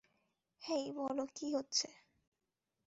[0.61, 1.87] হেই, বলো কী হচ্ছে।